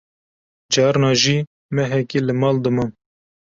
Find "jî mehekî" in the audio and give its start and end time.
1.23-2.19